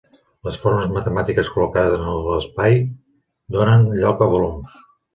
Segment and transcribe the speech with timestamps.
[0.45, 2.83] Les formes matemàtiques col·locades en l'espai
[3.59, 4.79] donen lloc a volums.